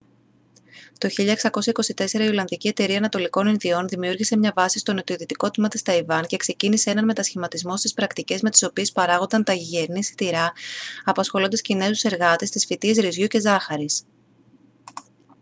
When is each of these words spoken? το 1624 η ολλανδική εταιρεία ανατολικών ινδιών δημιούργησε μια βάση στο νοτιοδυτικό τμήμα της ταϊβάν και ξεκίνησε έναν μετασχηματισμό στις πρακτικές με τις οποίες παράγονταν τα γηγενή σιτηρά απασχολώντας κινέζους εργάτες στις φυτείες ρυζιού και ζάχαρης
το 0.97 1.09
1624 1.17 2.09
η 2.09 2.21
ολλανδική 2.27 2.67
εταιρεία 2.67 2.97
ανατολικών 2.97 3.47
ινδιών 3.47 3.87
δημιούργησε 3.87 4.37
μια 4.37 4.53
βάση 4.55 4.79
στο 4.79 4.93
νοτιοδυτικό 4.93 5.51
τμήμα 5.51 5.69
της 5.69 5.81
ταϊβάν 5.81 6.25
και 6.25 6.37
ξεκίνησε 6.37 6.89
έναν 6.89 7.05
μετασχηματισμό 7.05 7.77
στις 7.77 7.93
πρακτικές 7.93 8.41
με 8.41 8.49
τις 8.49 8.63
οποίες 8.63 8.91
παράγονταν 8.91 9.43
τα 9.43 9.53
γηγενή 9.53 10.03
σιτηρά 10.03 10.51
απασχολώντας 11.05 11.61
κινέζους 11.61 12.03
εργάτες 12.03 12.47
στις 12.47 12.65
φυτείες 12.65 12.97
ρυζιού 12.97 13.27
και 13.27 13.39
ζάχαρης 13.39 14.01